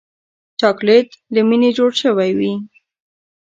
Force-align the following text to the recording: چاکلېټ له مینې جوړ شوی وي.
چاکلېټ 0.59 1.07
له 1.33 1.41
مینې 1.49 1.69
جوړ 1.77 1.91
شوی 2.01 2.31
وي. 2.37 2.53